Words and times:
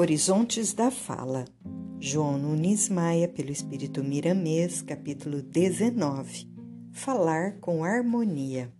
Horizontes 0.00 0.72
da 0.72 0.92
Fala. 0.92 1.44
João 1.98 2.38
Nunes 2.38 2.88
Maia, 2.88 3.26
pelo 3.26 3.50
Espírito 3.50 4.04
Miramês, 4.04 4.80
capítulo 4.80 5.42
19. 5.42 6.48
Falar 6.92 7.58
com 7.58 7.82
harmonia. 7.82 8.72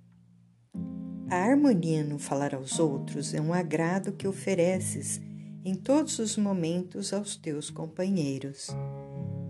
A 1.29 1.35
harmonia 1.35 2.05
no 2.05 2.21
falar 2.21 2.55
aos 2.55 2.79
outros 2.79 3.35
é 3.35 3.41
um 3.41 3.53
agrado 3.53 4.13
que 4.13 4.29
ofereces 4.29 5.21
em 5.65 5.75
todos 5.75 6.21
os 6.21 6.37
momentos 6.37 7.13
aos 7.13 7.35
teus 7.35 7.69
companheiros. 7.69 8.69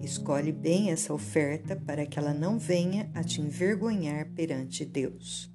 Escolhe 0.00 0.52
bem 0.52 0.90
essa 0.90 1.12
oferta 1.12 1.76
para 1.76 2.06
que 2.06 2.18
ela 2.18 2.32
não 2.32 2.58
venha 2.58 3.10
a 3.12 3.22
te 3.22 3.42
envergonhar 3.42 4.30
perante 4.30 4.86
Deus. 4.86 5.52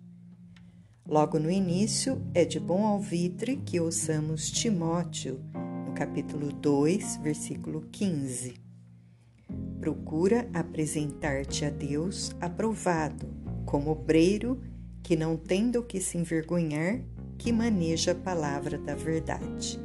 Logo 1.07 1.39
no 1.39 1.49
início, 1.49 2.21
é 2.35 2.45
de 2.45 2.59
bom 2.59 2.85
alvitre 2.85 3.57
que 3.57 3.79
ouçamos 3.79 4.51
Timóteo 4.51 5.43
capítulo 5.93 6.51
2, 6.51 7.17
versículo 7.17 7.81
15. 7.91 8.55
Procura 9.79 10.49
apresentar-te 10.51 11.65
a 11.65 11.69
Deus 11.69 12.35
aprovado, 12.41 13.27
como 13.65 13.91
obreiro 13.91 14.59
que 15.03 15.15
não 15.15 15.37
tem 15.37 15.69
do 15.69 15.83
que 15.83 16.01
se 16.01 16.17
envergonhar, 16.17 17.01
que 17.37 17.51
maneja 17.51 18.13
a 18.13 18.15
palavra 18.15 18.77
da 18.77 18.95
verdade. 18.95 19.79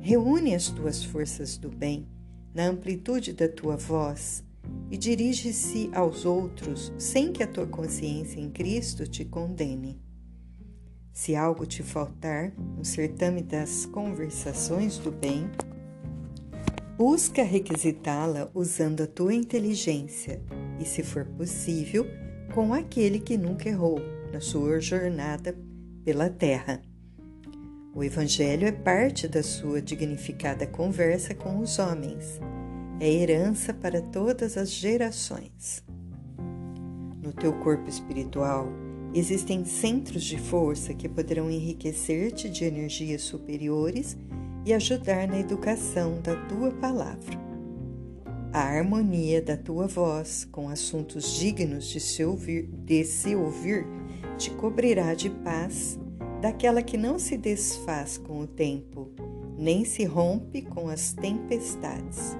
Reúne 0.00 0.54
as 0.54 0.68
tuas 0.68 1.04
forças 1.04 1.58
do 1.58 1.68
bem 1.68 2.08
na 2.54 2.66
amplitude 2.66 3.34
da 3.34 3.48
tua 3.48 3.76
voz 3.76 4.42
e 4.90 4.96
dirige-se 4.96 5.90
aos 5.92 6.24
outros 6.24 6.92
sem 6.98 7.32
que 7.32 7.42
a 7.42 7.46
tua 7.46 7.66
consciência 7.66 8.40
em 8.40 8.50
Cristo 8.50 9.06
te 9.06 9.24
condene. 9.24 10.00
Se 11.12 11.34
algo 11.34 11.66
te 11.66 11.82
faltar 11.82 12.52
no 12.56 12.84
certame 12.84 13.42
das 13.42 13.84
conversações 13.86 14.98
do 14.98 15.10
bem, 15.10 15.50
busca 16.96 17.42
requisitá-la 17.42 18.50
usando 18.54 19.02
a 19.02 19.06
tua 19.06 19.34
inteligência 19.34 20.40
e, 20.78 20.84
se 20.84 21.02
for 21.02 21.24
possível, 21.24 22.06
com 22.54 22.72
aquele 22.72 23.18
que 23.18 23.36
nunca 23.36 23.68
errou 23.68 24.00
na 24.32 24.40
sua 24.40 24.80
jornada 24.80 25.56
pela 26.04 26.30
terra. 26.30 26.80
O 27.92 28.04
Evangelho 28.04 28.66
é 28.68 28.72
parte 28.72 29.26
da 29.26 29.42
sua 29.42 29.82
dignificada 29.82 30.66
conversa 30.66 31.34
com 31.34 31.58
os 31.58 31.78
homens. 31.78 32.40
É 33.00 33.10
herança 33.10 33.74
para 33.74 34.00
todas 34.00 34.56
as 34.56 34.70
gerações. 34.70 35.82
No 37.20 37.32
teu 37.32 37.52
corpo 37.54 37.88
espiritual, 37.88 38.68
Existem 39.12 39.64
centros 39.64 40.22
de 40.22 40.38
força 40.38 40.94
que 40.94 41.08
poderão 41.08 41.50
enriquecer-te 41.50 42.48
de 42.48 42.64
energias 42.64 43.22
superiores 43.22 44.16
e 44.64 44.72
ajudar 44.72 45.26
na 45.26 45.38
educação 45.38 46.20
da 46.20 46.36
tua 46.46 46.70
palavra. 46.70 47.38
A 48.52 48.60
harmonia 48.60 49.42
da 49.42 49.56
tua 49.56 49.86
voz 49.86 50.44
com 50.44 50.68
assuntos 50.68 51.38
dignos 51.38 51.88
de 51.88 51.98
se 51.98 52.24
ouvir, 52.24 52.66
de 52.66 53.04
se 53.04 53.34
ouvir 53.34 53.86
te 54.38 54.50
cobrirá 54.52 55.12
de 55.12 55.28
paz, 55.28 55.98
daquela 56.40 56.82
que 56.82 56.96
não 56.96 57.18
se 57.18 57.36
desfaz 57.36 58.16
com 58.16 58.40
o 58.40 58.46
tempo, 58.46 59.10
nem 59.58 59.84
se 59.84 60.04
rompe 60.04 60.62
com 60.62 60.88
as 60.88 61.12
tempestades. 61.12 62.36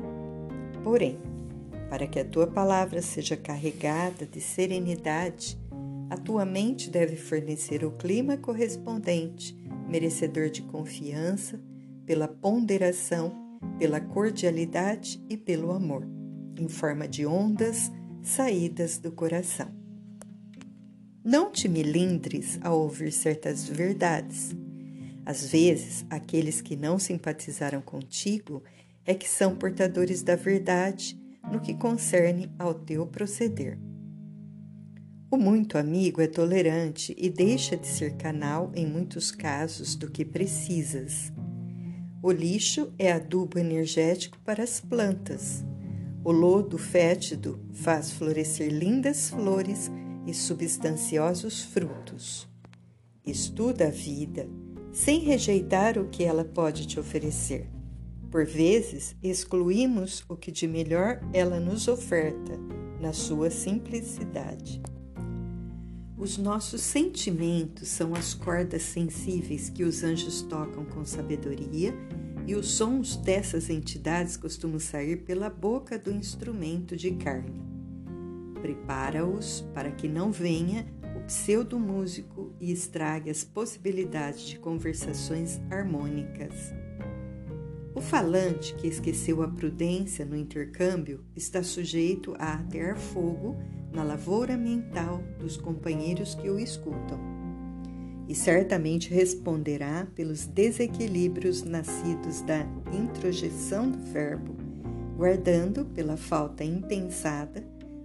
Porém, 0.83 1.19
para 1.91 2.07
que 2.07 2.19
a 2.19 2.25
tua 2.25 2.47
palavra 2.47 3.03
seja 3.03 3.37
carregada 3.37 4.25
de 4.25 4.41
serenidade, 4.41 5.60
a 6.11 6.17
tua 6.17 6.45
mente 6.45 6.91
deve 6.91 7.15
fornecer 7.15 7.85
o 7.85 7.93
clima 7.93 8.37
correspondente, 8.37 9.57
merecedor 9.89 10.51
de 10.51 10.61
confiança, 10.63 11.61
pela 12.05 12.27
ponderação, 12.27 13.33
pela 13.79 14.01
cordialidade 14.01 15.25
e 15.29 15.37
pelo 15.37 15.71
amor, 15.71 16.05
em 16.59 16.69
forma 16.69 17.07
de 17.07 17.25
ondas 17.25 17.93
saídas 18.23 18.99
do 18.99 19.13
coração. 19.13 19.73
Não 21.25 21.53
te 21.53 21.69
melindres 21.69 22.59
ao 22.61 22.81
ouvir 22.81 23.13
certas 23.13 23.69
verdades. 23.69 24.51
Às 25.25 25.49
vezes, 25.49 26.05
aqueles 26.11 26.61
que 26.61 26.75
não 26.75 26.99
simpatizaram 26.99 27.81
contigo 27.81 28.65
é 29.07 29.15
que 29.15 29.29
são 29.29 29.55
portadores 29.55 30.25
da 30.25 30.35
verdade 30.35 31.17
no 31.53 31.61
que 31.61 31.75
concerne 31.75 32.51
ao 32.59 32.75
teu 32.75 33.07
proceder. 33.07 33.79
O 35.33 35.37
muito 35.37 35.79
amigo 35.79 36.21
é 36.21 36.27
tolerante 36.27 37.15
e 37.17 37.31
deixa 37.31 37.77
de 37.77 37.87
ser 37.87 38.17
canal 38.17 38.73
em 38.75 38.85
muitos 38.85 39.31
casos 39.31 39.95
do 39.95 40.11
que 40.11 40.25
precisas. 40.25 41.33
O 42.21 42.33
lixo 42.33 42.93
é 42.99 43.13
adubo 43.13 43.57
energético 43.57 44.37
para 44.45 44.65
as 44.65 44.81
plantas. 44.81 45.65
O 46.25 46.33
lodo 46.33 46.77
fétido 46.77 47.61
faz 47.73 48.11
florescer 48.11 48.73
lindas 48.73 49.31
flores 49.31 49.89
e 50.27 50.35
substanciosos 50.35 51.63
frutos. 51.63 52.49
Estuda 53.25 53.87
a 53.87 53.91
vida, 53.91 54.49
sem 54.93 55.21
rejeitar 55.21 55.97
o 55.97 56.09
que 56.09 56.25
ela 56.25 56.45
pode 56.45 56.89
te 56.89 56.99
oferecer. 56.99 57.71
Por 58.33 58.45
vezes, 58.45 59.15
excluímos 59.23 60.25
o 60.29 60.35
que 60.35 60.51
de 60.51 60.67
melhor 60.67 61.21
ela 61.33 61.61
nos 61.61 61.87
oferta, 61.87 62.59
na 63.01 63.13
sua 63.13 63.49
simplicidade. 63.49 64.83
Os 66.21 66.37
nossos 66.37 66.83
sentimentos 66.83 67.89
são 67.89 68.15
as 68.15 68.35
cordas 68.35 68.83
sensíveis 68.83 69.71
que 69.71 69.83
os 69.83 70.05
anjos 70.05 70.43
tocam 70.43 70.85
com 70.85 71.03
sabedoria, 71.03 71.95
e 72.47 72.55
os 72.55 72.73
sons 72.73 73.17
dessas 73.17 73.71
entidades 73.71 74.37
costumam 74.37 74.79
sair 74.79 75.23
pela 75.23 75.49
boca 75.49 75.99
do 75.99 76.11
instrumento 76.11 76.95
de 76.95 77.13
carne. 77.13 77.63
Prepara-os 78.61 79.63
para 79.73 79.91
que 79.91 80.07
não 80.09 80.31
venha 80.31 80.87
o 81.17 81.21
pseudo-músico 81.25 82.53
e 82.61 82.71
estrague 82.71 83.31
as 83.31 83.43
possibilidades 83.43 84.43
de 84.43 84.59
conversações 84.59 85.59
harmônicas. 85.71 86.75
O 87.95 88.01
falante 88.03 88.75
que 88.75 88.87
esqueceu 88.87 89.43
a 89.43 89.49
prudência 89.49 90.27
no 90.27 90.37
intercâmbio 90.37 91.25
está 91.35 91.63
sujeito 91.63 92.35
a 92.39 92.55
atear 92.55 92.99
fogo 92.99 93.57
na 93.93 94.03
lavoura 94.03 94.57
mental 94.57 95.23
dos 95.39 95.57
companheiros 95.57 96.35
que 96.35 96.49
o 96.49 96.59
escutam. 96.59 97.19
E 98.29 98.35
certamente 98.35 99.13
responderá 99.13 100.07
pelos 100.15 100.47
desequilíbrios 100.47 101.65
nascidos 101.65 102.43
da 102.43 102.65
introjeção 102.93 103.91
do 103.91 103.99
Verbo, 103.99 104.55
guardando 105.17 105.85
pela 105.85 106.17
falta 106.17 106.63
impensada 106.63 107.65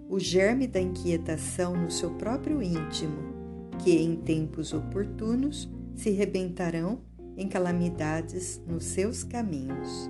o 0.09 0.19
germe 0.19 0.67
da 0.67 0.79
inquietação 0.79 1.75
no 1.75 1.91
seu 1.91 2.11
próprio 2.11 2.61
íntimo, 2.61 3.35
que 3.83 3.91
em 3.91 4.15
tempos 4.15 4.73
oportunos 4.73 5.69
se 5.95 6.09
rebentarão 6.11 6.99
em 7.37 7.47
calamidades 7.47 8.61
nos 8.67 8.85
seus 8.85 9.23
caminhos. 9.23 10.09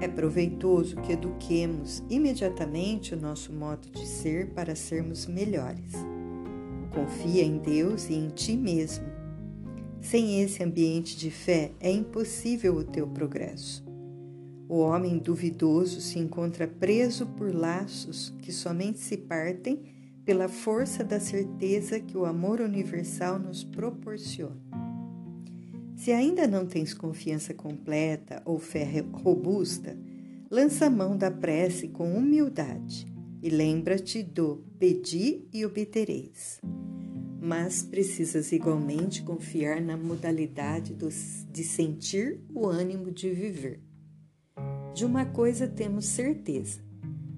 É 0.00 0.06
proveitoso 0.06 0.96
que 0.96 1.12
eduquemos 1.12 2.02
imediatamente 2.10 3.14
o 3.14 3.20
nosso 3.20 3.52
modo 3.52 3.88
de 3.90 4.06
ser 4.06 4.50
para 4.50 4.76
sermos 4.76 5.26
melhores. 5.26 5.92
Confia 6.92 7.42
em 7.42 7.58
Deus 7.58 8.08
e 8.10 8.14
em 8.14 8.28
ti 8.28 8.56
mesmo. 8.56 9.06
Sem 10.00 10.42
esse 10.42 10.62
ambiente 10.62 11.16
de 11.16 11.30
fé 11.30 11.72
é 11.80 11.90
impossível 11.90 12.76
o 12.76 12.84
teu 12.84 13.06
progresso. 13.06 13.84
O 14.68 14.78
homem 14.80 15.18
duvidoso 15.18 16.00
se 16.00 16.18
encontra 16.18 16.66
preso 16.66 17.26
por 17.26 17.54
laços 17.54 18.34
que 18.40 18.52
somente 18.52 18.98
se 18.98 19.16
partem 19.16 19.80
pela 20.24 20.48
força 20.48 21.04
da 21.04 21.20
certeza 21.20 22.00
que 22.00 22.18
o 22.18 22.26
amor 22.26 22.60
universal 22.60 23.38
nos 23.38 23.64
proporciona. 23.64 24.85
Se 26.06 26.12
ainda 26.12 26.46
não 26.46 26.64
tens 26.64 26.94
confiança 26.94 27.52
completa 27.52 28.40
ou 28.44 28.60
fé 28.60 29.04
robusta, 29.12 29.98
lança 30.48 30.86
a 30.86 30.88
mão 30.88 31.16
da 31.16 31.32
prece 31.32 31.88
com 31.88 32.16
humildade 32.16 33.12
e 33.42 33.50
lembra-te 33.50 34.22
do 34.22 34.64
pedi 34.78 35.48
e 35.52 35.66
obtereis. 35.66 36.60
Mas 37.40 37.82
precisas 37.82 38.52
igualmente 38.52 39.24
confiar 39.24 39.80
na 39.80 39.96
modalidade 39.96 40.96
de 41.50 41.64
sentir 41.64 42.40
o 42.54 42.68
ânimo 42.68 43.10
de 43.10 43.28
viver. 43.30 43.80
De 44.94 45.04
uma 45.04 45.24
coisa 45.24 45.66
temos 45.66 46.04
certeza: 46.04 46.78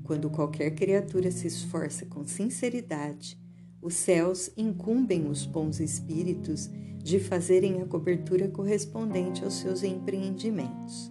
quando 0.04 0.28
qualquer 0.28 0.74
criatura 0.74 1.30
se 1.30 1.46
esforça 1.46 2.04
com 2.04 2.26
sinceridade, 2.26 3.40
os 3.80 3.94
céus 3.94 4.50
incumbem 4.58 5.26
os 5.26 5.46
bons 5.46 5.80
espíritos 5.80 6.68
de 7.08 7.18
fazerem 7.18 7.80
a 7.80 7.86
cobertura 7.86 8.48
correspondente 8.48 9.42
aos 9.42 9.54
seus 9.54 9.82
empreendimentos. 9.82 11.10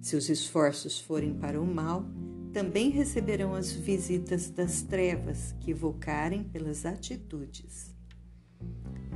Se 0.00 0.16
os 0.16 0.30
esforços 0.30 0.98
forem 0.98 1.34
para 1.34 1.60
o 1.60 1.66
mal, 1.66 2.06
também 2.54 2.88
receberão 2.88 3.54
as 3.54 3.70
visitas 3.70 4.48
das 4.48 4.80
trevas 4.80 5.54
que 5.60 5.72
evocarem 5.72 6.42
pelas 6.42 6.86
atitudes. 6.86 7.94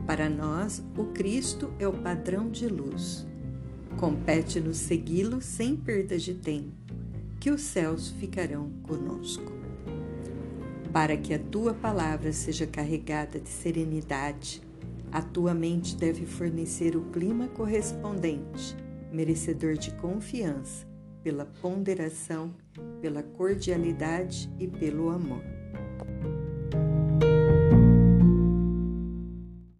Para 0.06 0.28
nós, 0.28 0.84
o 0.94 1.06
Cristo 1.06 1.72
é 1.78 1.88
o 1.88 1.92
padrão 1.94 2.50
de 2.50 2.68
luz. 2.68 3.26
Compete-nos 3.98 4.76
segui-lo 4.76 5.40
sem 5.40 5.74
perda 5.74 6.18
de 6.18 6.34
tempo, 6.34 6.94
que 7.40 7.50
os 7.50 7.62
céus 7.62 8.10
ficarão 8.10 8.68
conosco. 8.82 9.54
Para 10.92 11.16
que 11.16 11.32
a 11.32 11.38
tua 11.38 11.72
palavra 11.72 12.30
seja 12.30 12.66
carregada 12.66 13.40
de 13.40 13.48
serenidade, 13.48 14.60
a 15.14 15.22
tua 15.22 15.54
mente 15.54 15.96
deve 15.96 16.26
fornecer 16.26 16.96
o 16.96 17.02
clima 17.12 17.46
correspondente, 17.46 18.76
merecedor 19.12 19.74
de 19.74 19.92
confiança, 19.92 20.84
pela 21.22 21.46
ponderação, 21.62 22.52
pela 23.00 23.22
cordialidade 23.22 24.52
e 24.58 24.66
pelo 24.66 25.10
amor. 25.10 25.53